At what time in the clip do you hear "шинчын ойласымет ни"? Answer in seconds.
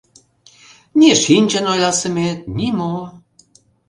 1.23-2.67